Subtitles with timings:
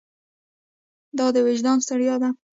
[1.17, 2.29] دا د وجدان ستړیا ده.